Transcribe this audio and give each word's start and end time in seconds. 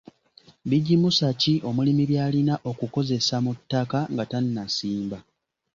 Bigimusa 0.69 1.27
ki 1.41 1.53
omulimi 1.69 2.03
by'alina 2.11 2.55
okukozesa 2.69 3.35
mu 3.45 3.51
ttaka 3.57 3.99
nga 4.11 4.23
tannasimba? 4.31 5.17